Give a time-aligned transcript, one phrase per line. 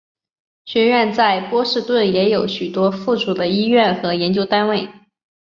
[0.65, 4.89] 学院在波士顿也有许多附属的医院和研究单位。